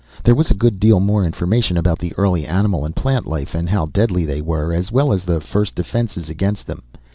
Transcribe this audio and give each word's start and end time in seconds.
There 0.23 0.33
was 0.33 0.49
a 0.49 0.55
good 0.55 0.79
deal 0.79 0.99
more 0.99 1.23
information 1.23 1.77
about 1.77 1.99
the 1.99 2.11
early 2.17 2.47
animal 2.47 2.85
and 2.85 2.95
plant 2.95 3.27
life 3.27 3.53
and 3.53 3.69
how 3.69 3.85
deadly 3.85 4.25
they 4.25 4.41
were, 4.41 4.73
as 4.73 4.91
well 4.91 5.13
as 5.13 5.25
the 5.25 5.39
first 5.39 5.75
defenses 5.75 6.27
against 6.27 6.65
them. 6.65 6.81